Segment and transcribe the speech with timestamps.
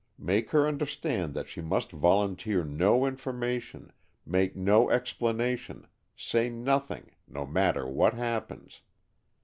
[0.17, 3.93] Make her understand that she must volunteer no information,
[4.25, 5.85] make no explanation,
[6.17, 8.81] say nothing, no matter what happens.